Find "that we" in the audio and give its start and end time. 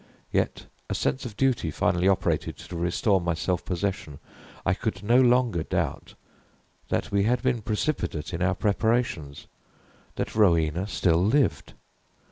6.89-7.25